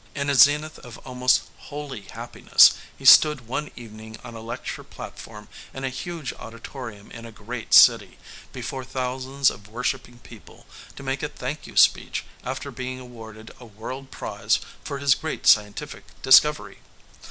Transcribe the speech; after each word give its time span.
In 0.15 0.31
a 0.31 0.33
zenith 0.33 0.79
of 0.79 0.97
almost 1.05 1.43
holy 1.69 2.01
happiness, 2.01 2.73
he 2.97 3.05
stood 3.05 3.45
one 3.45 3.69
evening 3.75 4.17
on 4.23 4.33
a 4.33 4.41
lecture 4.41 4.83
platform 4.83 5.47
in 5.75 5.83
a 5.83 5.89
huge 5.89 6.33
auditorium 6.39 7.11
in 7.11 7.23
a 7.23 7.31
great 7.31 7.71
city, 7.75 8.17
before 8.51 8.83
thousands 8.83 9.51
of 9.51 9.67
worshipping 9.67 10.17
people 10.17 10.65
to 10.95 11.03
make 11.03 11.21
a 11.21 11.29
thank 11.29 11.67
you 11.67 11.75
speech 11.77 12.23
after 12.43 12.71
being 12.71 12.99
awarded 12.99 13.51
a 13.59 13.65
world 13.67 14.09
prize 14.09 14.57
for 14.83 14.97
his 14.97 15.13
great 15.13 15.45
scientific 15.45 16.05
discovery. 16.23 16.79